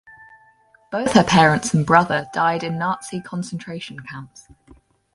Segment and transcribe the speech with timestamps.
[0.91, 4.47] Both her parents and brother died in Nazi concentration camps.